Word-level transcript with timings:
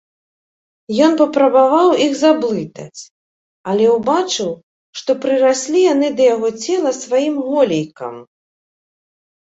Ён 1.07 1.11
папрабаваў 1.19 1.89
іх 2.05 2.13
заблытаць, 2.21 3.01
але 3.73 3.85
ўбачыў, 3.97 4.49
што 5.03 5.09
прыраслі 5.27 5.87
яны 5.93 6.07
да 6.21 6.31
яго 6.35 6.49
цела 6.67 6.89
сваім 7.03 7.35
голлейкам. 7.51 8.15